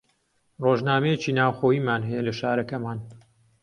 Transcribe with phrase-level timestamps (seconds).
[0.63, 2.99] ڕۆژنامەیەکی ناوخۆییمان هەیە لە شارەکەمان